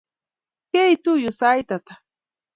Keitu 0.71 1.11
yu 1.23 1.31
sait 1.39 1.69
ata? 1.75 1.93